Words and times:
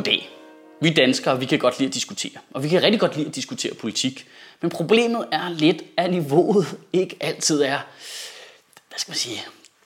Goddag. 0.00 0.30
Vi 0.80 0.90
danskere, 0.90 1.40
vi 1.40 1.46
kan 1.46 1.58
godt 1.58 1.78
lide 1.78 1.88
at 1.88 1.94
diskutere, 1.94 2.32
og 2.50 2.62
vi 2.62 2.68
kan 2.68 2.82
rigtig 2.82 3.00
godt 3.00 3.16
lide 3.16 3.28
at 3.28 3.34
diskutere 3.34 3.74
politik. 3.74 4.26
Men 4.60 4.70
problemet 4.70 5.26
er 5.32 5.48
lidt, 5.48 5.82
at 5.96 6.10
niveauet 6.10 6.66
ikke 6.92 7.16
altid 7.20 7.62
er, 7.62 7.78
hvad 8.88 8.98
skal 8.98 9.10
man 9.10 9.16
sige, 9.16 9.42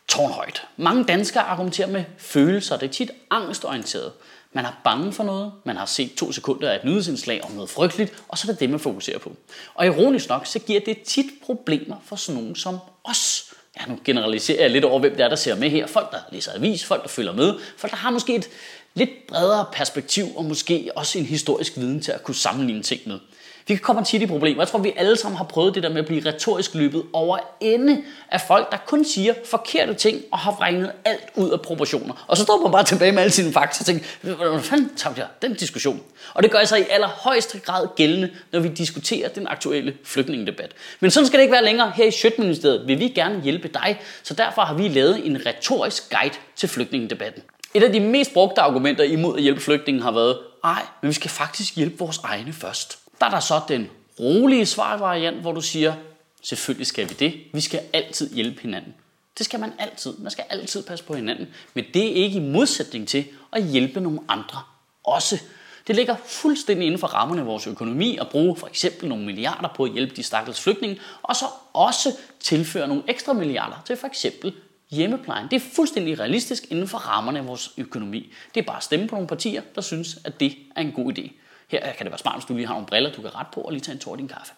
tårnhøjt. 0.08 0.62
Mange 0.76 1.04
danskere 1.04 1.42
argumenterer 1.42 1.88
med 1.88 2.04
følelser, 2.18 2.76
det 2.76 2.88
er 2.88 2.92
tit 2.92 3.10
angstorienteret. 3.30 4.12
Man 4.52 4.64
er 4.64 4.80
bange 4.84 5.12
for 5.12 5.24
noget, 5.24 5.52
man 5.64 5.76
har 5.76 5.86
set 5.86 6.14
to 6.14 6.32
sekunder 6.32 6.70
af 6.70 6.76
et 6.76 6.84
nyhedsindslag 6.84 7.44
om 7.44 7.52
noget 7.52 7.70
frygteligt, 7.70 8.22
og 8.28 8.38
så 8.38 8.48
er 8.48 8.52
det 8.52 8.60
det, 8.60 8.70
man 8.70 8.80
fokuserer 8.80 9.18
på. 9.18 9.32
Og 9.74 9.86
ironisk 9.86 10.28
nok, 10.28 10.46
så 10.46 10.58
giver 10.58 10.80
det 10.80 11.02
tit 11.02 11.26
problemer 11.42 11.96
for 12.04 12.16
sådan 12.16 12.40
nogen 12.40 12.56
som 12.56 12.78
os. 13.04 13.54
Ja, 13.80 13.86
nu 13.86 13.98
generaliserer 14.04 14.60
jeg 14.60 14.70
lidt 14.70 14.84
over, 14.84 15.00
hvem 15.00 15.12
det 15.12 15.20
er, 15.20 15.28
der 15.28 15.36
ser 15.36 15.56
med 15.56 15.70
her. 15.70 15.86
Folk, 15.86 16.12
der 16.12 16.18
læser 16.32 16.54
avis, 16.54 16.84
folk, 16.84 17.02
der 17.02 17.08
følger 17.08 17.32
med, 17.32 17.54
folk, 17.76 17.90
der 17.90 17.96
har 17.96 18.10
måske 18.10 18.34
et 18.34 18.48
lidt 18.94 19.10
bredere 19.28 19.66
perspektiv, 19.72 20.36
og 20.36 20.44
måske 20.44 20.90
også 20.96 21.18
en 21.18 21.24
historisk 21.24 21.76
viden 21.76 22.00
til 22.00 22.12
at 22.12 22.22
kunne 22.22 22.34
sammenligne 22.34 22.82
ting 22.82 23.00
med. 23.06 23.18
Vi 23.66 23.74
kan 23.74 23.82
komme 23.82 24.04
tit 24.04 24.22
i 24.22 24.26
problemer. 24.26 24.62
Jeg 24.62 24.68
tror, 24.68 24.78
vi 24.78 24.92
alle 24.96 25.16
sammen 25.16 25.36
har 25.36 25.44
prøvet 25.44 25.74
det 25.74 25.82
der 25.82 25.88
med 25.88 25.98
at 25.98 26.06
blive 26.06 26.26
retorisk 26.26 26.74
løbet 26.74 27.02
over 27.12 27.38
ende 27.60 28.02
af 28.30 28.40
folk, 28.40 28.70
der 28.72 28.76
kun 28.86 29.04
siger 29.04 29.34
forkerte 29.44 29.94
ting 29.94 30.22
og 30.32 30.38
har 30.38 30.52
vrænget 30.52 30.92
alt 31.04 31.24
ud 31.34 31.50
af 31.50 31.60
proportioner. 31.60 32.24
Og 32.26 32.36
så 32.36 32.42
står 32.42 32.62
man 32.62 32.72
bare 32.72 32.84
tilbage 32.84 33.12
med 33.12 33.22
alle 33.22 33.32
sine 33.32 33.52
fakta 33.52 33.82
og 33.82 33.86
tænker, 33.86 34.04
hvordan 34.34 34.60
fanden 34.60 34.96
tabte 34.96 35.20
jeg 35.20 35.28
den 35.42 35.54
diskussion? 35.54 36.00
Og 36.34 36.42
det 36.42 36.50
gør 36.50 36.64
sig 36.64 36.80
i 36.80 36.84
allerhøjeste 36.90 37.58
grad 37.58 37.86
gældende, 37.96 38.30
når 38.52 38.60
vi 38.60 38.68
diskuterer 38.68 39.28
den 39.28 39.46
aktuelle 39.46 39.94
flygtningedebat. 40.04 40.72
Men 41.00 41.10
sådan 41.10 41.26
skal 41.26 41.38
det 41.38 41.42
ikke 41.42 41.52
være 41.52 41.64
længere. 41.64 41.92
Her 41.94 42.04
i 42.04 42.10
Sjøtministeriet 42.10 42.86
vil 42.86 42.98
vi 42.98 43.08
gerne 43.08 43.42
hjælpe 43.42 43.68
dig, 43.68 44.00
så 44.22 44.34
derfor 44.34 44.62
har 44.62 44.74
vi 44.74 44.88
lavet 44.88 45.26
en 45.26 45.46
retorisk 45.46 46.10
guide 46.10 46.34
til 46.56 46.68
flygtningedebatten. 46.68 47.42
Et 47.74 47.82
af 47.82 47.92
de 47.92 48.00
mest 48.00 48.32
brugte 48.32 48.60
argumenter 48.60 49.04
imod 49.04 49.36
at 49.36 49.42
hjælpe 49.42 49.60
flygtningen 49.60 50.02
har 50.02 50.10
været, 50.10 50.38
nej, 50.64 50.82
men 51.02 51.08
vi 51.08 51.12
skal 51.12 51.30
faktisk 51.30 51.76
hjælpe 51.76 51.98
vores 51.98 52.18
egne 52.18 52.52
først. 52.52 52.98
Der 53.20 53.26
er 53.26 53.30
der 53.30 53.40
så 53.40 53.60
den 53.68 53.90
rolige 54.20 54.66
svarvariant, 54.66 55.40
hvor 55.40 55.52
du 55.52 55.60
siger, 55.60 55.94
selvfølgelig 56.42 56.86
skal 56.86 57.08
vi 57.08 57.14
det. 57.14 57.34
Vi 57.52 57.60
skal 57.60 57.80
altid 57.92 58.34
hjælpe 58.34 58.62
hinanden. 58.62 58.94
Det 59.38 59.46
skal 59.46 59.60
man 59.60 59.72
altid. 59.78 60.16
Man 60.18 60.30
skal 60.30 60.44
altid 60.50 60.82
passe 60.82 61.04
på 61.04 61.14
hinanden. 61.14 61.48
Men 61.74 61.84
det 61.94 62.06
er 62.06 62.14
ikke 62.14 62.36
i 62.36 62.50
modsætning 62.50 63.08
til 63.08 63.24
at 63.52 63.64
hjælpe 63.64 64.00
nogle 64.00 64.20
andre 64.28 64.62
også. 65.04 65.38
Det 65.86 65.96
ligger 65.96 66.16
fuldstændig 66.26 66.86
inden 66.86 67.00
for 67.00 67.06
rammerne 67.06 67.40
af 67.40 67.46
vores 67.46 67.66
økonomi 67.66 68.18
at 68.20 68.28
bruge 68.28 68.56
for 68.56 68.66
eksempel 68.66 69.08
nogle 69.08 69.24
milliarder 69.24 69.68
på 69.76 69.84
at 69.84 69.92
hjælpe 69.92 70.16
de 70.16 70.22
stakkels 70.22 70.60
flygtninge, 70.60 71.00
og 71.22 71.36
så 71.36 71.44
også 71.72 72.16
tilføre 72.40 72.88
nogle 72.88 73.02
ekstra 73.08 73.32
milliarder 73.32 73.82
til 73.86 73.96
for 73.96 74.06
eksempel 74.06 74.52
hjemmeplejen. 74.90 75.48
Det 75.50 75.56
er 75.56 75.66
fuldstændig 75.74 76.18
realistisk 76.20 76.64
inden 76.70 76.88
for 76.88 76.98
rammerne 76.98 77.38
af 77.38 77.46
vores 77.46 77.72
økonomi. 77.76 78.32
Det 78.54 78.60
er 78.60 78.64
bare 78.64 78.76
at 78.76 78.82
stemme 78.82 79.08
på 79.08 79.14
nogle 79.14 79.28
partier, 79.28 79.62
der 79.74 79.80
synes, 79.80 80.18
at 80.24 80.40
det 80.40 80.56
er 80.76 80.80
en 80.80 80.92
god 80.92 81.18
idé. 81.18 81.30
Her 81.68 81.80
kan 81.92 82.06
det 82.06 82.10
være 82.10 82.18
smart, 82.18 82.34
hvis 82.34 82.44
du 82.44 82.54
lige 82.54 82.66
har 82.66 82.74
nogle 82.74 82.86
briller, 82.86 83.12
du 83.12 83.22
kan 83.22 83.34
rette 83.34 83.50
på 83.54 83.60
og 83.60 83.72
lige 83.72 83.80
tage 83.80 83.94
en 83.94 84.00
tår 84.00 84.12
af 84.12 84.18
din 84.18 84.28
kaffe. 84.28 84.52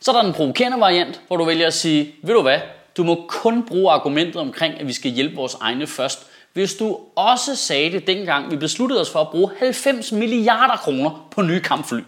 Så 0.00 0.10
er 0.10 0.14
der 0.14 0.22
den 0.22 0.32
provokerende 0.32 0.80
variant, 0.80 1.22
hvor 1.26 1.36
du 1.36 1.44
vælger 1.44 1.66
at 1.66 1.74
sige, 1.74 2.14
ved 2.22 2.34
du 2.34 2.42
hvad, 2.42 2.60
du 2.96 3.04
må 3.04 3.24
kun 3.28 3.66
bruge 3.66 3.92
argumentet 3.92 4.36
omkring, 4.36 4.74
at 4.80 4.86
vi 4.86 4.92
skal 4.92 5.10
hjælpe 5.10 5.36
vores 5.36 5.54
egne 5.54 5.86
først, 5.86 6.26
hvis 6.52 6.74
du 6.74 6.98
også 7.16 7.56
sagde 7.56 7.92
det 7.92 8.06
dengang, 8.06 8.50
vi 8.50 8.56
besluttede 8.56 9.00
os 9.00 9.10
for 9.10 9.20
at 9.20 9.30
bruge 9.30 9.50
90 9.58 10.12
milliarder 10.12 10.76
kroner 10.76 11.28
på 11.30 11.42
nye 11.42 11.60
kampfly. 11.60 12.00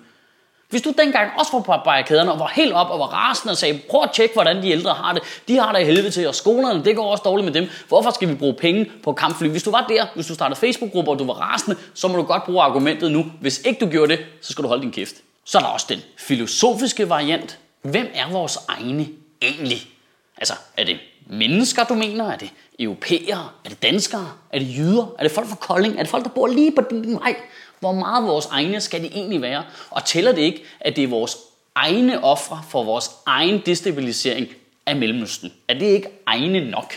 Hvis 0.72 0.82
du 0.82 0.92
dengang 0.98 1.30
også 1.38 1.52
var 1.52 1.60
på 1.60 1.84
barrikaderne 1.84 2.32
og 2.32 2.38
var 2.38 2.52
helt 2.54 2.72
op 2.72 2.90
og 2.90 2.98
var 2.98 3.06
rasende 3.06 3.52
og 3.52 3.56
sagde, 3.56 3.80
prøv 3.90 4.02
at 4.02 4.10
tjekke, 4.12 4.34
hvordan 4.34 4.62
de 4.62 4.70
ældre 4.70 4.94
har 4.94 5.12
det. 5.12 5.22
De 5.48 5.56
har 5.58 5.72
det 5.72 5.80
i 5.80 5.84
helvede 5.84 6.10
til, 6.10 6.28
og 6.28 6.34
skolerne, 6.34 6.84
det 6.84 6.96
går 6.96 7.10
også 7.10 7.22
dårligt 7.22 7.44
med 7.44 7.54
dem. 7.54 7.68
Hvorfor 7.88 8.10
skal 8.10 8.28
vi 8.28 8.34
bruge 8.34 8.54
penge 8.54 8.90
på 9.02 9.12
kampfly? 9.12 9.46
Hvis 9.46 9.62
du 9.62 9.70
var 9.70 9.86
der, 9.88 10.06
hvis 10.14 10.27
du 10.27 10.34
startede 10.34 10.61
Facebook-grupper, 10.61 11.12
og 11.12 11.18
du 11.18 11.24
var 11.24 11.34
rasende, 11.34 11.77
så 11.94 12.08
må 12.08 12.16
du 12.16 12.22
godt 12.22 12.44
bruge 12.44 12.62
argumentet 12.62 13.11
nu. 13.11 13.24
Hvis 13.40 13.61
ikke 13.64 13.86
du 13.86 13.90
gjorde 13.90 14.16
det, 14.16 14.24
så 14.40 14.52
skal 14.52 14.62
du 14.62 14.68
holde 14.68 14.82
din 14.82 14.92
kæft. 14.92 15.14
Så 15.44 15.58
er 15.58 15.62
der 15.62 15.68
også 15.68 15.86
den 15.88 16.00
filosofiske 16.18 17.08
variant. 17.08 17.58
Hvem 17.82 18.11
er 18.14 18.30
vores 18.30 18.58
egne 18.68 19.08
egentlig? 19.42 19.86
Altså, 20.38 20.55
er 20.77 20.84
det 20.84 20.98
mennesker, 21.27 21.84
du 21.84 21.94
mener? 21.94 22.30
Er 22.30 22.36
det 22.36 22.50
europæere? 22.78 23.48
Er 23.64 23.68
det 23.68 23.82
danskere? 23.82 24.28
Er 24.52 24.58
det 24.58 24.77
jyder? 24.77 25.14
Er 25.18 25.22
det 25.22 25.32
folk 25.32 25.48
fra 25.48 25.56
Kolding? 25.56 25.94
Er 25.94 25.98
det 25.98 26.08
folk, 26.08 26.24
der 26.24 26.30
bor 26.30 26.46
lige 26.46 26.72
på 26.72 26.82
din 26.90 27.14
vej? 27.14 27.36
Hvor 27.82 27.92
meget 27.92 28.24
vores 28.24 28.46
egne 28.46 28.80
skal 28.80 29.02
det 29.02 29.10
egentlig 29.14 29.42
være? 29.42 29.64
Og 29.90 30.04
tæller 30.04 30.32
det 30.32 30.42
ikke, 30.42 30.62
at 30.80 30.96
det 30.96 31.04
er 31.04 31.08
vores 31.08 31.36
egne 31.74 32.24
ofre 32.24 32.62
for 32.70 32.84
vores 32.84 33.10
egen 33.26 33.62
destabilisering 33.66 34.48
af 34.86 34.96
Mellemøsten? 34.96 35.52
Er 35.68 35.74
det 35.74 35.86
ikke 35.86 36.08
egne 36.26 36.70
nok? 36.70 36.94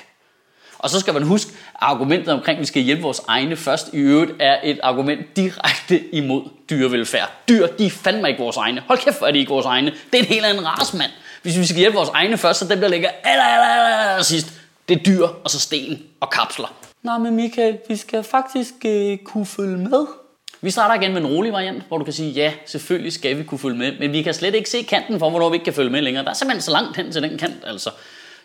Og 0.80 0.90
så 0.90 1.00
skal 1.00 1.14
man 1.14 1.24
huske, 1.24 1.52
at 1.52 1.78
argumentet 1.82 2.34
omkring, 2.34 2.58
at 2.58 2.62
vi 2.62 2.66
skal 2.66 2.82
hjælpe 2.82 3.04
vores 3.04 3.22
egne 3.28 3.56
først, 3.56 3.94
i 3.94 3.98
øvrigt 3.98 4.32
er 4.40 4.60
et 4.64 4.80
argument 4.84 5.36
direkte 5.36 6.16
imod 6.16 6.42
dyrevelfærd. 6.70 7.32
Dyr, 7.50 7.68
de 7.68 7.86
er 7.86 7.90
fandme 7.90 8.30
ikke 8.30 8.42
vores 8.42 8.58
egne. 8.58 8.84
Hold 8.88 9.00
kæft, 9.00 9.18
hvor 9.18 9.28
er 9.28 9.32
de 9.32 9.40
ikke 9.40 9.52
vores 9.52 9.66
egne. 9.66 9.92
Det 9.92 10.20
er 10.20 10.24
en 10.24 10.26
helt 10.26 10.46
anden 10.46 10.66
ras, 10.66 10.94
mand. 10.94 11.12
Hvis 11.42 11.60
vi 11.60 11.66
skal 11.66 11.80
hjælpe 11.80 11.98
vores 11.98 12.10
egne 12.10 12.38
først, 12.38 12.60
så 12.60 12.68
dem, 12.68 12.82
der 12.82 12.88
ligger 12.88 13.10
aller, 13.24 13.44
aller, 13.44 13.68
aller, 13.68 13.98
aller 13.98 14.24
sidst, 14.24 14.48
det 14.90 14.98
er 15.00 15.04
dyr, 15.04 15.28
og 15.44 15.50
så 15.50 15.60
sten 15.60 16.04
og 16.20 16.30
kapsler. 16.30 16.74
Nej, 17.04 17.18
men 17.18 17.36
Michael, 17.36 17.78
vi 17.90 17.96
skal 17.96 18.24
faktisk 18.24 18.74
øh, 18.86 19.18
kunne 19.18 19.46
følge 19.46 19.78
med. 19.78 20.25
Vi 20.66 20.72
starter 20.72 21.02
igen 21.02 21.14
med 21.14 21.22
en 21.22 21.28
rolig 21.28 21.54
variant, 21.54 21.84
hvor 21.88 21.98
du 21.98 22.04
kan 22.04 22.14
sige, 22.14 22.32
ja, 22.32 22.54
selvfølgelig 22.66 23.14
skal 23.14 23.38
vi 23.38 23.44
kunne 23.44 23.60
følge 23.60 23.78
med, 23.78 23.92
men 24.00 24.12
vi 24.12 24.22
kan 24.22 24.34
slet 24.34 24.56
ikke 24.56 24.70
se 24.70 24.82
kanten 24.82 25.20
for, 25.20 25.30
hvornår 25.30 25.50
vi 25.50 25.56
ikke 25.56 25.64
kan 25.64 25.74
følge 25.74 25.90
med 25.90 26.02
længere. 26.02 26.24
Der 26.24 26.30
er 26.30 26.34
simpelthen 26.34 26.62
så 26.62 26.72
langt 26.72 26.98
hen 26.98 27.12
til 27.12 27.24
den 27.24 27.38
kant, 27.38 27.64
altså. 27.68 27.90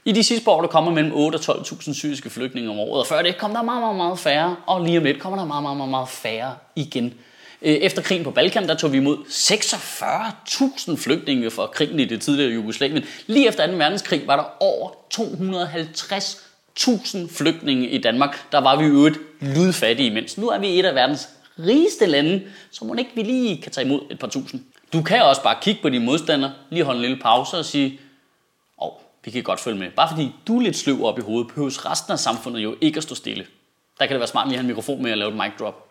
I 0.05 0.13
de 0.13 0.25
sidste 0.25 0.51
år, 0.51 0.61
der 0.61 0.69
kommer 0.69 0.91
mellem 0.91 1.13
8 1.15 1.37
og 1.37 1.41
12.000 1.41 1.95
syriske 1.95 2.31
flygtninge 2.31 2.71
om 2.71 2.79
året, 2.79 3.01
og 3.01 3.07
før 3.07 3.23
det 3.23 3.39
kom 3.39 3.55
der 3.55 3.63
meget, 3.63 3.81
meget, 3.81 3.97
meget 3.97 4.19
færre, 4.19 4.57
og 4.67 4.85
lige 4.85 4.99
om 4.99 5.05
lidt 5.05 5.19
kommer 5.19 5.39
der 5.39 5.45
meget, 5.45 5.63
meget, 5.63 5.77
meget, 5.77 5.91
meget 5.91 6.09
færre 6.09 6.55
igen. 6.77 7.15
Øh, 7.63 7.75
efter 7.75 8.03
krigen 8.03 8.25
på 8.25 8.31
Balkan, 8.31 8.69
der 8.69 8.75
tog 8.75 8.93
vi 8.93 8.97
imod 8.97 9.17
46.000 9.29 10.97
flygtninge 10.97 11.51
fra 11.51 11.67
krigen 11.67 12.01
i 12.01 12.05
det 12.05 12.21
tidligere 12.21 12.53
Jugoslavien. 12.53 13.05
Lige 13.27 13.49
efter 13.49 13.67
2. 13.67 13.73
verdenskrig 13.73 14.23
var 14.27 14.37
der 14.37 14.45
over 14.61 14.91
250.000 15.15 17.37
flygtninge 17.37 17.89
i 17.89 17.99
Danmark. 17.99 18.53
Der 18.53 18.61
var 18.61 18.77
vi 18.77 18.85
jo 18.85 19.07
et 19.07 19.19
lydfattige 19.41 20.11
imens. 20.11 20.39
Nu 20.39 20.49
er 20.49 20.59
vi 20.59 20.79
et 20.79 20.85
af 20.85 20.95
verdens 20.95 21.29
rigeste 21.67 22.07
lande, 22.07 22.43
så 22.71 22.85
må 22.85 22.95
ikke 22.95 23.11
vi 23.15 23.23
lige 23.23 23.63
kan 23.63 23.73
tage 23.73 23.85
imod 23.85 24.01
et 24.11 24.19
par 24.19 24.27
tusind. 24.27 24.61
Du 24.93 25.03
kan 25.03 25.23
også 25.23 25.43
bare 25.43 25.57
kigge 25.63 25.83
på 25.83 25.89
dine 25.89 26.05
modstandere, 26.05 26.53
lige 26.71 26.85
holde 26.85 26.99
en 26.99 27.03
lille 27.03 27.23
pause 27.23 27.57
og 27.57 27.65
sige, 27.65 28.01
åh, 28.83 28.89
oh, 28.89 28.93
vi 29.25 29.31
kan 29.31 29.43
godt 29.43 29.61
følge 29.61 29.79
med. 29.79 29.91
Bare 29.91 30.09
fordi 30.09 30.35
du 30.47 30.59
er 30.59 30.63
lidt 30.63 30.77
sløv 30.77 31.05
op 31.05 31.19
i 31.19 31.23
hovedet, 31.23 31.49
behøves 31.49 31.87
resten 31.87 32.13
af 32.13 32.19
samfundet 32.19 32.61
jo 32.61 32.77
ikke 32.81 32.97
at 32.97 33.03
stå 33.03 33.15
stille. 33.15 33.47
Der 33.99 34.07
kan 34.07 34.15
det 34.15 34.21
være 34.21 34.29
smart 34.29 34.49
lige 34.49 34.55
at 34.55 34.59
have 34.59 34.65
en 34.65 34.67
mikrofon 34.67 35.03
med 35.03 35.11
at 35.11 35.19
lave 35.19 35.31
et 35.31 35.37
mic 35.37 35.53
drop. 35.59 35.87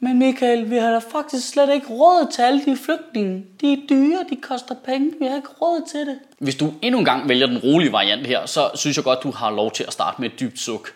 Men 0.00 0.18
Michael, 0.18 0.70
vi 0.70 0.76
har 0.76 0.90
da 0.90 0.98
faktisk 0.98 1.48
slet 1.48 1.74
ikke 1.74 1.86
råd 1.90 2.32
til 2.32 2.42
alle 2.42 2.64
de 2.64 2.76
flygtninge. 2.76 3.44
De 3.60 3.72
er 3.72 3.76
dyre, 3.88 4.24
de 4.30 4.36
koster 4.36 4.74
penge. 4.84 5.12
Vi 5.20 5.26
har 5.26 5.36
ikke 5.36 5.48
råd 5.48 5.88
til 5.90 6.00
det. 6.00 6.18
Hvis 6.38 6.54
du 6.54 6.72
endnu 6.82 6.98
en 6.98 7.04
gang 7.04 7.28
vælger 7.28 7.46
den 7.46 7.58
rolige 7.58 7.92
variant 7.92 8.26
her, 8.26 8.46
så 8.46 8.70
synes 8.74 8.96
jeg 8.96 9.04
godt, 9.04 9.22
du 9.22 9.30
har 9.30 9.50
lov 9.50 9.70
til 9.72 9.84
at 9.84 9.92
starte 9.92 10.20
med 10.20 10.30
et 10.30 10.40
dybt 10.40 10.58
suk. 10.58 10.92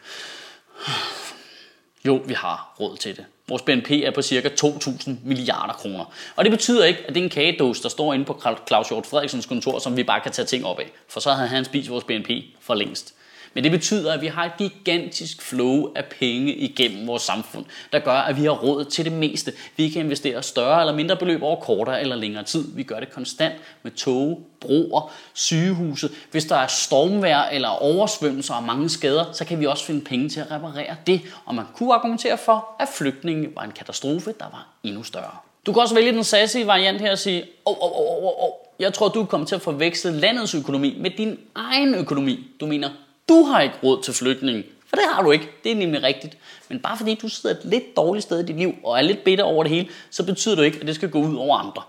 Jo, 2.07 2.23
vi 2.27 2.35
har 2.35 2.75
råd 2.81 2.97
til 2.97 3.17
det. 3.17 3.25
Vores 3.49 3.63
BNP 3.63 3.91
er 3.91 4.11
på 4.11 4.23
cirka 4.23 4.49
2.000 4.49 5.11
milliarder 5.25 5.73
kroner. 5.73 6.05
Og 6.37 6.45
det 6.45 6.51
betyder 6.51 6.85
ikke, 6.85 7.01
at 7.01 7.15
det 7.15 7.21
er 7.21 7.25
en 7.25 7.31
kagedås, 7.31 7.81
der 7.81 7.89
står 7.89 8.15
inde 8.15 8.25
på 8.25 8.41
Claus 8.69 8.89
Hjort 8.89 9.07
Frederiksens 9.07 9.47
kontor, 9.47 9.79
som 9.79 9.97
vi 9.97 10.03
bare 10.03 10.21
kan 10.21 10.33
tage 10.33 10.47
ting 10.47 10.67
op 10.67 10.79
af. 10.79 10.93
For 11.09 11.21
så 11.21 11.33
havde 11.33 11.49
han 11.49 11.65
spist 11.65 11.91
vores 11.91 12.05
BNP 12.05 12.31
for 12.61 12.75
længst. 12.75 13.15
Men 13.55 13.65
det 13.65 13.73
betyder, 13.73 14.13
at 14.13 14.21
vi 14.21 14.27
har 14.27 14.45
et 14.45 14.57
gigantisk 14.59 15.43
flow 15.43 15.93
af 15.97 16.05
penge 16.05 16.55
igennem 16.55 17.07
vores 17.07 17.23
samfund, 17.23 17.65
der 17.93 17.99
gør, 17.99 18.13
at 18.13 18.37
vi 18.37 18.45
har 18.45 18.51
råd 18.51 18.85
til 18.85 19.05
det 19.05 19.13
meste. 19.13 19.53
Vi 19.77 19.89
kan 19.89 20.05
investere 20.05 20.43
større 20.43 20.81
eller 20.81 20.95
mindre 20.95 21.17
beløb 21.17 21.43
over 21.43 21.57
kortere 21.57 22.01
eller 22.01 22.17
længere 22.17 22.45
tid. 22.45 22.75
Vi 22.75 22.83
gør 22.83 23.01
det 23.01 23.13
konstant 23.13 23.55
med 23.83 23.93
tog, 23.93 24.41
broer, 24.61 25.13
sygehuse. 25.35 26.11
Hvis 26.31 26.45
der 26.45 26.57
er 26.57 26.67
stormvejr 26.67 27.49
eller 27.49 27.69
oversvømmelser 27.69 28.55
og 28.55 28.63
mange 28.63 28.89
skader, 28.89 29.25
så 29.33 29.45
kan 29.45 29.61
vi 29.61 29.67
også 29.67 29.85
finde 29.85 30.05
penge 30.05 30.29
til 30.29 30.41
at 30.41 30.51
reparere 30.51 30.97
det. 31.07 31.21
Og 31.45 31.55
man 31.55 31.65
kunne 31.75 31.95
argumentere 31.95 32.39
for, 32.39 32.77
at 32.81 32.89
flygtningen 32.89 33.53
var 33.57 33.63
en 33.63 33.73
katastrofe, 33.73 34.35
der 34.39 34.47
var 34.51 34.69
endnu 34.83 35.03
større. 35.03 35.37
Du 35.67 35.73
kan 35.73 35.83
også 35.83 35.95
vælge 35.95 36.13
den 36.13 36.25
sassy 36.25 36.59
variant 36.59 37.01
her 37.01 37.11
og 37.11 37.19
sige, 37.19 37.43
åh, 37.67 37.77
åh, 37.83 37.91
åh, 37.93 38.25
åh, 38.25 38.45
åh, 38.45 38.51
jeg 38.79 38.95
tror, 38.95 39.09
du 39.09 39.25
kommer 39.25 39.47
til 39.47 39.55
at 39.55 39.63
forveksle 39.63 40.13
landets 40.13 40.55
økonomi 40.55 40.97
med 41.01 41.11
din 41.11 41.39
egen 41.55 41.95
økonomi. 41.95 42.47
Du 42.61 42.67
mener 42.67 42.91
du 43.31 43.45
har 43.45 43.61
ikke 43.61 43.75
råd 43.83 44.03
til 44.03 44.15
flygtninge. 44.15 44.65
For 44.87 44.97
det 44.97 45.05
har 45.13 45.23
du 45.23 45.31
ikke. 45.31 45.49
Det 45.65 45.73
er 45.73 45.77
nemlig 45.77 46.03
rigtigt. 46.03 46.37
Men 46.69 46.81
bare 46.81 46.97
fordi 46.97 47.15
du 47.15 47.29
sidder 47.29 47.57
et 47.57 47.65
lidt 47.65 47.97
dårligt 47.97 48.23
sted 48.23 48.41
i 48.41 48.47
dit 48.47 48.57
liv, 48.57 48.75
og 48.85 48.99
er 48.99 49.03
lidt 49.03 49.25
bitter 49.25 49.45
over 49.45 49.65
det 49.65 49.73
hele, 49.73 49.89
så 50.11 50.27
betyder 50.27 50.55
det 50.55 50.65
ikke, 50.65 50.81
at 50.81 50.87
det 50.87 50.95
skal 50.95 51.11
gå 51.11 51.19
ud 51.23 51.37
over 51.37 51.59
andre. 51.59 51.83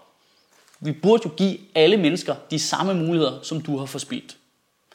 Vi 0.79 0.91
burde 0.91 1.23
jo 1.25 1.31
give 1.37 1.57
alle 1.75 1.97
mennesker 1.97 2.35
de 2.51 2.59
samme 2.59 2.93
muligheder, 2.93 3.39
som 3.43 3.61
du 3.61 3.77
har 3.77 3.85
forspildt. 3.85 4.37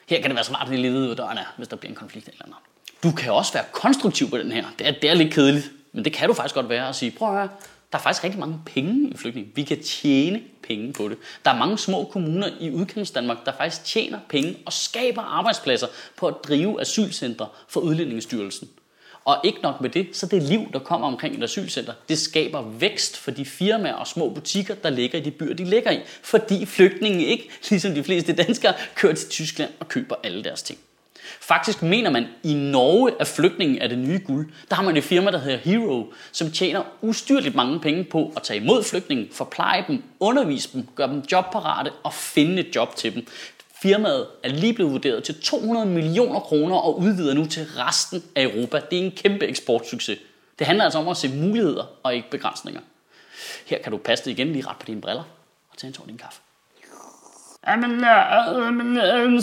Her 0.07 0.21
kan 0.21 0.29
det 0.29 0.35
være 0.35 0.43
smart 0.43 0.69
at 0.69 0.79
lige 0.79 0.93
ud 0.93 1.09
af 1.09 1.15
døren 1.15 1.37
er, 1.37 1.53
hvis 1.57 1.67
der 1.67 1.75
bliver 1.75 1.91
en 1.91 1.95
konflikt 1.95 2.27
eller 2.27 2.45
andet. 2.45 2.57
Du 3.03 3.11
kan 3.11 3.33
også 3.33 3.53
være 3.53 3.63
konstruktiv 3.71 4.29
på 4.29 4.37
den 4.37 4.51
her. 4.51 4.65
Det 4.79 4.87
er, 4.87 4.91
det 4.91 5.09
er 5.09 5.13
lidt 5.13 5.33
kedeligt, 5.33 5.71
men 5.91 6.05
det 6.05 6.13
kan 6.13 6.27
du 6.27 6.33
faktisk 6.33 6.55
godt 6.55 6.69
være 6.69 6.89
at 6.89 6.95
sige, 6.95 7.11
prøv 7.11 7.29
at 7.29 7.35
høre, 7.35 7.49
der 7.91 7.97
er 7.97 8.01
faktisk 8.01 8.23
rigtig 8.23 8.39
mange 8.39 8.59
penge 8.65 9.09
i 9.09 9.17
flygtning. 9.17 9.51
Vi 9.55 9.63
kan 9.63 9.83
tjene 9.83 10.41
penge 10.63 10.93
på 10.93 11.09
det. 11.09 11.17
Der 11.45 11.51
er 11.51 11.57
mange 11.57 11.77
små 11.77 12.03
kommuner 12.03 12.49
i 12.59 12.71
udkants 12.71 13.11
Danmark, 13.11 13.45
der 13.45 13.51
faktisk 13.57 13.85
tjener 13.85 14.19
penge 14.29 14.55
og 14.65 14.73
skaber 14.73 15.21
arbejdspladser 15.21 15.87
på 16.17 16.27
at 16.27 16.35
drive 16.47 16.81
asylcentre 16.81 17.47
for 17.67 17.79
Udlændingsstyrelsen. 17.79 18.69
Og 19.25 19.37
ikke 19.43 19.59
nok 19.61 19.81
med 19.81 19.89
det, 19.89 20.07
så 20.13 20.25
det 20.25 20.43
liv, 20.43 20.71
der 20.73 20.79
kommer 20.79 21.07
omkring 21.07 21.37
et 21.37 21.43
asylcenter, 21.43 21.93
det 22.09 22.19
skaber 22.19 22.61
vækst 22.61 23.17
for 23.17 23.31
de 23.31 23.45
firmaer 23.45 23.93
og 23.93 24.07
små 24.07 24.29
butikker, 24.29 24.75
der 24.75 24.89
ligger 24.89 25.19
i 25.19 25.21
de 25.21 25.31
byer, 25.31 25.53
de 25.53 25.63
ligger 25.63 25.91
i. 25.91 25.99
Fordi 26.21 26.65
flygtninge 26.65 27.25
ikke, 27.25 27.49
ligesom 27.69 27.93
de 27.93 28.03
fleste 28.03 28.33
danskere, 28.33 28.73
kører 28.95 29.15
til 29.15 29.29
Tyskland 29.29 29.71
og 29.79 29.87
køber 29.87 30.15
alle 30.23 30.43
deres 30.43 30.63
ting. 30.63 30.79
Faktisk 31.41 31.81
mener 31.81 32.09
man 32.09 32.25
i 32.43 32.53
Norge, 32.53 33.11
at 33.19 33.27
flygtningen 33.27 33.77
er 33.81 33.87
det 33.87 33.97
nye 33.97 34.19
guld. 34.19 34.49
Der 34.69 34.75
har 34.75 34.83
man 34.83 34.97
et 34.97 35.03
firma, 35.03 35.31
der 35.31 35.37
hedder 35.37 35.57
Hero, 35.57 36.13
som 36.31 36.51
tjener 36.51 36.83
ustyrligt 37.01 37.55
mange 37.55 37.79
penge 37.79 38.03
på 38.03 38.33
at 38.35 38.43
tage 38.43 38.59
imod 38.59 38.83
flygtningen, 38.83 39.27
forpleje 39.31 39.85
dem, 39.87 40.03
undervise 40.19 40.69
dem, 40.73 40.87
gøre 40.95 41.07
dem 41.07 41.23
jobparate 41.31 41.91
og 42.03 42.13
finde 42.13 42.59
et 42.59 42.75
job 42.75 42.95
til 42.95 43.15
dem. 43.15 43.27
Firmaet 43.81 44.27
er 44.43 44.49
lige 44.49 44.73
blevet 44.73 44.91
vurderet 44.91 45.23
til 45.23 45.41
200 45.41 45.85
millioner 45.85 46.39
kroner 46.39 46.75
og 46.75 46.99
udvider 46.99 47.33
nu 47.33 47.45
til 47.45 47.65
resten 47.77 48.23
af 48.35 48.43
Europa. 48.43 48.81
Det 48.91 48.99
er 48.99 49.03
en 49.03 49.11
kæmpe 49.11 49.45
eksportsucces. 49.45 50.19
Det 50.59 50.67
handler 50.67 50.83
altså 50.83 50.99
om 50.99 51.07
at 51.07 51.17
se 51.17 51.29
muligheder 51.29 51.85
og 52.03 52.15
ikke 52.15 52.29
begrænsninger. 52.29 52.81
Her 53.65 53.81
kan 53.81 53.91
du 53.91 53.97
passe 53.97 54.25
det 54.25 54.31
igen 54.31 54.53
lige 54.53 54.67
ret 54.67 54.77
på 54.77 54.85
dine 54.85 55.01
briller 55.01 55.23
og 55.69 55.77
tage 55.77 55.87
en 55.87 55.93
tår 55.93 56.05
din 56.05 56.17
kaffe. 56.17 56.41
Jamen, 57.67 57.99
jamen, 57.99 58.95
jamen, 58.95 59.37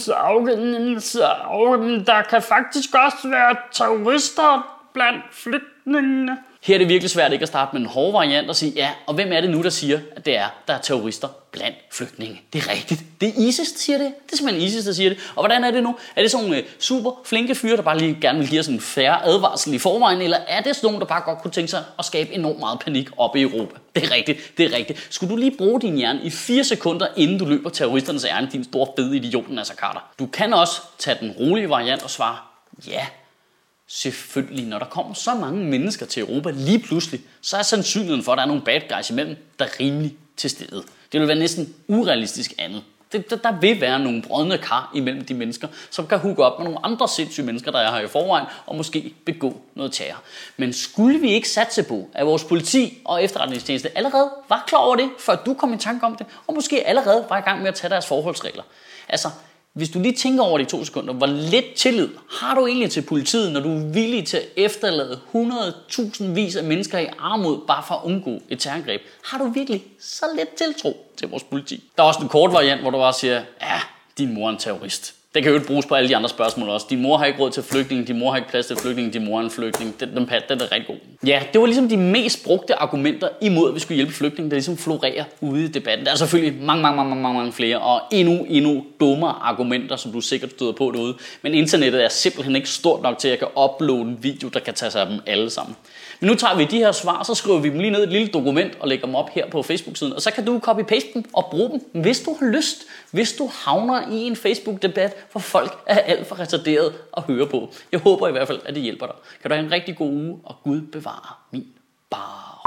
der 2.06 2.22
kan 2.30 2.42
faktisk 2.42 2.94
også 2.94 3.28
være 3.28 3.56
terrorister 3.72 4.80
blandt 4.94 5.24
flygtningene. 5.32 6.38
Her 6.62 6.74
er 6.74 6.78
det 6.78 6.88
virkelig 6.88 7.10
svært 7.10 7.32
ikke 7.32 7.42
at 7.42 7.48
starte 7.48 7.70
med 7.72 7.80
en 7.80 7.88
hård 7.88 8.12
variant 8.12 8.48
og 8.48 8.56
sige, 8.56 8.72
ja, 8.76 8.90
og 9.06 9.14
hvem 9.14 9.32
er 9.32 9.40
det 9.40 9.50
nu, 9.50 9.62
der 9.62 9.70
siger, 9.70 10.00
at 10.16 10.26
det 10.26 10.36
er, 10.36 10.46
der 10.68 10.74
er 10.74 10.80
terrorister? 10.80 11.28
Blandt 11.54 11.76
flygtninge? 11.90 12.42
Det 12.52 12.62
er 12.62 12.70
rigtigt. 12.70 13.04
Det 13.20 13.28
er 13.28 13.32
ISIS, 13.48 13.72
der 13.72 13.78
siger 13.78 13.98
det. 13.98 14.12
Det 14.26 14.32
er 14.32 14.36
simpelthen 14.36 14.66
ISIS, 14.66 14.84
der 14.84 14.92
siger 14.92 15.10
det. 15.10 15.18
Og 15.34 15.42
hvordan 15.42 15.64
er 15.64 15.70
det 15.70 15.82
nu? 15.82 15.96
Er 16.16 16.22
det 16.22 16.30
sådan 16.30 16.46
nogle 16.46 16.62
øh, 16.62 16.68
super 16.78 17.10
flinke 17.24 17.54
fyre, 17.54 17.76
der 17.76 17.82
bare 17.82 17.98
lige 17.98 18.18
gerne 18.20 18.38
vil 18.38 18.48
give 18.48 18.60
os 18.60 18.66
en 18.66 18.80
færre 18.80 19.24
advarsel 19.24 19.74
i 19.74 19.78
forvejen, 19.78 20.22
eller 20.22 20.36
er 20.36 20.60
det 20.60 20.76
sådan 20.76 20.86
nogle, 20.86 21.00
der 21.00 21.06
bare 21.06 21.20
godt 21.20 21.38
kunne 21.38 21.50
tænke 21.50 21.70
sig 21.70 21.84
at 21.98 22.04
skabe 22.04 22.32
enormt 22.32 22.58
meget 22.58 22.78
panik 22.78 23.08
op 23.16 23.36
i 23.36 23.42
Europa? 23.42 23.78
Det 23.94 24.04
er 24.04 24.10
rigtigt, 24.10 24.58
det 24.58 24.72
er 24.72 24.76
rigtigt. 24.76 25.06
Skulle 25.10 25.30
du 25.30 25.36
lige 25.36 25.56
bruge 25.58 25.80
din 25.80 25.96
hjerne 25.96 26.20
i 26.22 26.30
4 26.30 26.64
sekunder, 26.64 27.06
inden 27.16 27.38
du 27.38 27.44
løber 27.44 27.70
terroristernes 27.70 28.24
ærne, 28.24 28.48
din 28.52 28.64
store 28.64 28.86
fede 28.98 29.16
idioten, 29.16 29.58
altså 29.58 29.74
Carter? 29.74 30.00
Du 30.18 30.26
kan 30.26 30.54
også 30.54 30.80
tage 30.98 31.16
den 31.20 31.30
rolige 31.30 31.70
variant 31.70 32.02
og 32.02 32.10
svare, 32.10 32.36
ja, 32.86 33.06
Selvfølgelig, 33.86 34.66
når 34.66 34.78
der 34.78 34.86
kommer 34.86 35.14
så 35.14 35.34
mange 35.34 35.64
mennesker 35.64 36.06
til 36.06 36.20
Europa 36.20 36.50
lige 36.50 36.78
pludselig, 36.78 37.20
så 37.40 37.56
er 37.56 37.62
sandsynligheden 37.62 38.24
for, 38.24 38.32
at 38.32 38.36
der 38.36 38.42
er 38.42 38.48
nogle 38.48 38.62
bad 38.62 38.80
guys 38.96 39.10
imellem, 39.10 39.36
der 39.58 39.64
er 39.64 39.80
rimelig 39.80 40.16
til 40.36 40.50
stede. 40.50 40.84
Det 41.14 41.20
vil 41.20 41.28
være 41.28 41.38
næsten 41.38 41.74
urealistisk 41.88 42.52
andet. 42.58 42.82
Det, 43.12 43.30
der, 43.30 43.36
der 43.36 43.60
vil 43.60 43.80
være 43.80 43.98
nogle 43.98 44.22
brødne 44.22 44.58
kar 44.58 44.90
imellem 44.94 45.24
de 45.24 45.34
mennesker, 45.34 45.68
som 45.90 46.06
kan 46.06 46.18
hugge 46.18 46.44
op 46.44 46.58
med 46.58 46.64
nogle 46.64 46.86
andre 46.86 47.08
sindssyge 47.08 47.46
mennesker, 47.46 47.70
der 47.70 47.78
er 47.78 47.92
her 47.92 48.00
i 48.00 48.08
forvejen, 48.08 48.46
og 48.66 48.76
måske 48.76 49.14
begå 49.26 49.60
noget 49.74 49.92
terror. 49.92 50.22
Men 50.56 50.72
skulle 50.72 51.18
vi 51.18 51.30
ikke 51.30 51.48
satse 51.48 51.82
på, 51.82 52.08
at 52.14 52.26
vores 52.26 52.44
politi 52.44 52.98
og 53.04 53.24
efterretningstjeneste 53.24 53.96
allerede 53.96 54.30
var 54.48 54.64
klar 54.66 54.78
over 54.78 54.96
det, 54.96 55.10
før 55.18 55.36
du 55.36 55.54
kom 55.54 55.74
i 55.74 55.78
tanke 55.78 56.06
om 56.06 56.16
det, 56.16 56.26
og 56.46 56.54
måske 56.54 56.86
allerede 56.86 57.26
var 57.28 57.38
i 57.38 57.40
gang 57.40 57.60
med 57.60 57.68
at 57.68 57.74
tage 57.74 57.90
deres 57.90 58.06
forholdsregler? 58.06 58.62
Altså, 59.08 59.28
hvis 59.74 59.88
du 59.88 60.00
lige 60.00 60.14
tænker 60.14 60.42
over 60.42 60.58
de 60.58 60.64
to 60.64 60.84
sekunder, 60.84 61.14
hvor 61.14 61.26
lidt 61.26 61.74
tillid 61.74 62.08
har 62.30 62.54
du 62.54 62.66
egentlig 62.66 62.90
til 62.90 63.02
politiet, 63.02 63.52
når 63.52 63.60
du 63.60 63.68
er 63.68 63.92
villig 63.92 64.26
til 64.26 64.36
at 64.36 64.48
efterlade 64.56 65.20
100.000 65.34 66.24
vis 66.24 66.56
af 66.56 66.64
mennesker 66.64 66.98
i 66.98 67.06
armod, 67.18 67.58
bare 67.66 67.84
for 67.88 67.94
at 67.94 68.00
undgå 68.04 68.42
et 68.48 68.58
terrorangreb? 68.58 69.02
Har 69.24 69.38
du 69.38 69.48
virkelig 69.48 69.84
så 70.00 70.26
lidt 70.36 70.54
tiltro 70.54 71.12
til 71.16 71.28
vores 71.28 71.42
politi? 71.42 71.84
Der 71.96 72.02
er 72.02 72.06
også 72.06 72.20
en 72.20 72.28
kort 72.28 72.52
variant, 72.52 72.80
hvor 72.80 72.90
du 72.90 72.98
bare 72.98 73.12
siger, 73.12 73.42
ja, 73.62 73.80
din 74.18 74.34
mor 74.34 74.46
er 74.46 74.52
en 74.52 74.58
terrorist. 74.58 75.14
Det 75.34 75.42
kan 75.42 75.52
jo 75.52 75.54
ikke 75.54 75.66
bruges 75.66 75.86
på 75.86 75.94
alle 75.94 76.08
de 76.08 76.16
andre 76.16 76.28
spørgsmål 76.28 76.68
også. 76.68 76.86
Din 76.90 77.02
mor 77.02 77.16
har 77.16 77.24
ikke 77.24 77.38
råd 77.38 77.50
til 77.50 77.62
flygtning, 77.62 78.06
din 78.06 78.18
mor 78.18 78.30
har 78.30 78.36
ikke 78.36 78.48
plads 78.48 78.66
til 78.66 78.76
flygtning, 78.76 79.12
din 79.12 79.24
mor 79.24 79.38
er 79.38 79.44
en 79.44 79.50
flygtning. 79.50 80.00
Den, 80.00 80.08
den, 80.08 80.28
den 80.48 80.60
er 80.60 80.72
rigtig 80.72 80.86
god. 80.86 80.96
Ja, 81.26 81.42
det 81.52 81.60
var 81.60 81.66
ligesom 81.66 81.88
de 81.88 81.96
mest 81.96 82.44
brugte 82.44 82.74
argumenter 82.74 83.28
imod, 83.40 83.68
at 83.68 83.74
vi 83.74 83.80
skulle 83.80 83.96
hjælpe 83.96 84.12
flygtninge, 84.12 84.50
der 84.50 84.56
ligesom 84.56 84.76
florerer 84.76 85.24
ude 85.40 85.64
i 85.64 85.68
debatten. 85.68 86.06
Der 86.06 86.12
er 86.12 86.16
selvfølgelig 86.16 86.62
mange, 86.62 86.82
mange, 86.82 86.96
mange, 86.96 87.22
mange, 87.22 87.38
mange 87.38 87.52
flere, 87.52 87.78
og 87.78 88.00
endnu, 88.12 88.46
endnu 88.48 88.84
dummere 89.00 89.34
argumenter, 89.42 89.96
som 89.96 90.12
du 90.12 90.20
sikkert 90.20 90.50
støder 90.50 90.72
på 90.72 90.92
derude. 90.94 91.14
Men 91.42 91.54
internettet 91.54 92.04
er 92.04 92.08
simpelthen 92.08 92.56
ikke 92.56 92.68
stort 92.68 93.02
nok 93.02 93.18
til, 93.18 93.28
at 93.28 93.30
jeg 93.30 93.38
kan 93.38 93.48
uploade 93.64 94.02
en 94.02 94.18
video, 94.20 94.48
der 94.48 94.60
kan 94.60 94.74
tage 94.74 94.90
sig 94.90 95.00
af 95.00 95.06
dem 95.06 95.18
alle 95.26 95.50
sammen. 95.50 95.76
Men 96.24 96.28
nu 96.30 96.34
tager 96.34 96.56
vi 96.56 96.64
de 96.64 96.78
her 96.78 96.92
svar, 96.92 97.22
så 97.22 97.34
skriver 97.34 97.58
vi 97.58 97.68
dem 97.68 97.78
lige 97.78 97.90
ned 97.90 98.00
i 98.00 98.02
et 98.02 98.12
lille 98.12 98.28
dokument 98.28 98.78
og 98.80 98.88
lægger 98.88 99.06
dem 99.06 99.14
op 99.14 99.30
her 99.30 99.50
på 99.50 99.62
Facebook-siden. 99.62 100.12
Og 100.12 100.22
så 100.22 100.30
kan 100.30 100.44
du 100.44 100.60
copy-paste 100.68 101.14
dem 101.14 101.24
og 101.32 101.46
bruge 101.50 101.70
dem, 101.70 102.02
hvis 102.02 102.20
du 102.20 102.36
har 102.40 102.46
lyst. 102.46 102.82
Hvis 103.10 103.32
du 103.32 103.50
havner 103.64 104.10
i 104.10 104.16
en 104.16 104.36
Facebook-debat, 104.36 105.16
hvor 105.32 105.40
folk 105.40 105.78
er 105.86 105.98
alt 105.98 106.26
for 106.26 106.40
retarderet 106.40 106.94
at 107.16 107.22
høre 107.22 107.46
på. 107.46 107.68
Jeg 107.92 108.00
håber 108.00 108.28
i 108.28 108.32
hvert 108.32 108.46
fald, 108.46 108.60
at 108.64 108.74
det 108.74 108.82
hjælper 108.82 109.06
dig. 109.06 109.14
Kan 109.42 109.50
du 109.50 109.54
have 109.54 109.66
en 109.66 109.72
rigtig 109.72 109.96
god 109.96 110.12
uge, 110.12 110.38
og 110.44 110.56
Gud 110.64 110.80
bevare 110.80 111.34
min 111.50 111.66
bar. 112.10 112.64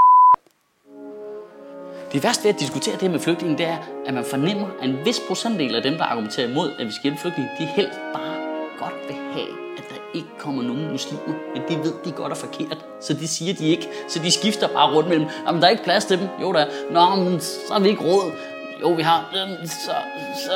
Det 2.11 2.23
værste 2.23 2.43
ved 2.43 2.53
at 2.53 2.59
diskutere 2.59 2.95
det 2.99 3.11
med 3.11 3.19
flygtninge, 3.19 3.57
det 3.57 3.65
er, 3.65 3.77
at 4.05 4.13
man 4.13 4.25
fornemmer, 4.25 4.67
at 4.81 4.89
en 4.89 5.05
vis 5.05 5.21
procentdel 5.27 5.75
af 5.75 5.83
dem, 5.83 5.93
der 5.93 6.03
argumenterer 6.03 6.49
imod, 6.49 6.71
at 6.79 6.85
vi 6.85 6.91
skal 6.91 7.03
hjælpe 7.03 7.19
flygtninge, 7.21 7.51
de 7.59 7.65
helst 7.65 7.99
bare 8.13 8.37
godt 8.79 8.93
vil 9.07 9.15
have 9.15 9.66
ikke 10.17 10.29
kommer 10.39 10.63
nogen 10.63 10.91
muslimer, 10.91 11.33
men 11.53 11.61
det 11.69 11.77
ved 11.77 11.93
de 12.05 12.11
godt 12.11 12.31
er 12.31 12.35
forkert, 12.35 12.85
så 13.01 13.13
det 13.13 13.29
siger 13.29 13.53
de 13.53 13.67
ikke. 13.67 13.87
Så 14.07 14.19
de 14.19 14.31
skifter 14.31 14.67
bare 14.67 14.95
rundt 14.95 15.09
mellem, 15.09 15.27
jamen 15.47 15.61
der 15.61 15.67
er 15.67 15.71
ikke 15.71 15.83
plads 15.83 16.05
til 16.05 16.19
dem, 16.19 16.27
jo 16.41 16.53
der 16.53 16.59
er, 16.59 16.67
nå, 16.91 17.15
men 17.23 17.41
så 17.41 17.73
har 17.73 17.79
vi 17.79 17.89
ikke 17.89 18.03
råd. 18.03 18.31
Jo, 18.81 18.89
vi 18.89 19.01
har, 19.01 19.25
så, 19.65 19.91
så 20.45 20.53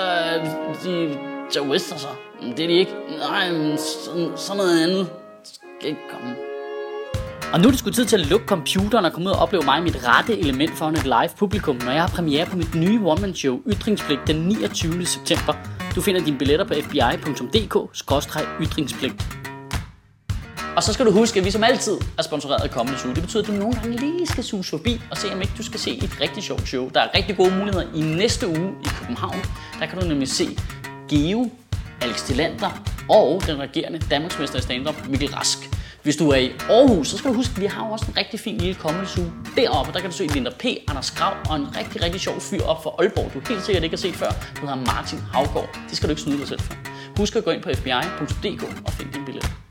de 0.83 1.17
terrorister 1.51 1.97
så. 1.97 2.07
Men 2.41 2.57
det 2.57 2.63
er 2.63 2.67
de 2.67 2.73
ikke. 2.73 2.95
Nej, 3.29 3.51
men 3.51 3.77
sådan, 3.77 4.31
sådan 4.35 4.57
noget 4.57 4.83
andet 4.83 5.07
skal 5.43 5.89
ikke 5.89 6.01
komme. 6.11 6.35
Og 7.53 7.59
nu 7.59 7.67
er 7.67 7.71
det 7.71 7.79
sgu 7.79 7.89
tid 7.89 8.05
til 8.05 8.17
at 8.17 8.29
lukke 8.29 8.45
computeren 8.45 9.05
og 9.05 9.13
komme 9.13 9.29
ud 9.29 9.33
og 9.33 9.39
opleve 9.39 9.63
mig 9.65 9.83
mit 9.83 10.07
rette 10.07 10.39
element 10.39 10.77
foran 10.77 10.93
et 10.93 11.03
live 11.03 11.29
publikum, 11.37 11.75
når 11.75 11.91
jeg 11.91 12.01
har 12.01 12.09
premiere 12.09 12.45
på 12.45 12.57
mit 12.57 12.75
nye 12.75 13.01
one-man-show 13.05 13.59
Ytringspligt 13.67 14.21
den 14.27 14.35
29. 14.35 15.05
september. 15.05 15.53
Du 15.95 16.01
finder 16.01 16.21
dine 16.21 16.37
billetter 16.37 16.65
på 16.65 16.73
fbi.dk-ytringspligt. 16.73 19.40
Og 20.75 20.83
så 20.83 20.93
skal 20.93 21.05
du 21.05 21.11
huske, 21.11 21.39
at 21.39 21.45
vi 21.45 21.51
som 21.51 21.63
altid 21.63 21.97
er 22.17 22.21
sponsoreret 22.23 22.63
af 22.63 22.69
Comedy 22.69 22.95
Zoo. 22.95 23.13
Det 23.13 23.23
betyder, 23.23 23.43
at 23.43 23.47
du 23.47 23.53
nogle 23.53 23.73
gange 23.73 23.97
lige 23.97 24.27
skal 24.27 24.43
suge 24.43 24.63
forbi 24.63 25.01
og 25.11 25.17
se, 25.17 25.33
om 25.33 25.41
ikke 25.41 25.53
du 25.57 25.63
skal 25.63 25.79
se 25.79 25.91
et 25.91 26.17
rigtig 26.21 26.43
sjovt 26.43 26.67
show. 26.67 26.89
Der 26.89 27.01
er 27.01 27.07
rigtig 27.15 27.37
gode 27.37 27.51
muligheder 27.57 27.85
i 27.95 28.01
næste 28.01 28.47
uge 28.47 28.73
i 28.85 28.87
København. 28.99 29.39
Der 29.79 29.85
kan 29.85 29.99
du 29.99 30.07
nemlig 30.07 30.27
se 30.27 30.57
Geo, 31.09 31.49
Alex 32.01 32.23
Tillander 32.25 32.83
og 33.09 33.41
den 33.47 33.59
regerende 33.59 33.99
Danmarksmester 34.09 34.59
i 34.59 34.61
stand 34.61 34.87
Mikkel 35.09 35.29
Rask. 35.29 35.57
Hvis 36.03 36.15
du 36.15 36.29
er 36.29 36.35
i 36.35 36.51
Aarhus, 36.69 37.07
så 37.07 37.17
skal 37.17 37.29
du 37.29 37.35
huske, 37.35 37.51
at 37.55 37.61
vi 37.61 37.65
har 37.65 37.83
også 37.83 38.05
en 38.07 38.17
rigtig 38.17 38.39
fin 38.39 38.57
lille 38.57 38.75
comedy 38.75 39.05
zoo 39.05 39.25
deroppe. 39.55 39.93
Der 39.93 39.99
kan 39.99 40.09
du 40.09 40.15
se 40.15 40.27
Linda 40.27 40.51
P., 40.59 40.65
Anders 40.89 41.11
Grav 41.11 41.33
og 41.49 41.55
en 41.55 41.77
rigtig, 41.77 42.03
rigtig 42.03 42.21
sjov 42.21 42.41
fyr 42.41 42.63
op 42.63 42.83
fra 42.83 42.91
Aalborg, 42.99 43.31
du 43.33 43.53
helt 43.53 43.65
sikkert 43.65 43.83
ikke 43.83 43.95
har 43.95 44.01
set 44.01 44.15
før. 44.15 44.29
Du 44.55 44.61
hedder 44.61 44.75
Martin 44.75 45.19
Havgård. 45.33 45.79
Det 45.89 45.97
skal 45.97 46.09
du 46.09 46.11
ikke 46.11 46.21
snyde 46.21 46.37
dig 46.37 46.47
selv 46.47 46.59
for. 46.59 46.73
Husk 47.17 47.35
at 47.35 47.43
gå 47.43 47.51
ind 47.51 47.63
på 47.63 47.69
fbi.dk 47.73 48.63
og 48.85 48.93
finde 48.93 49.13
din 49.13 49.25
billet. 49.25 49.70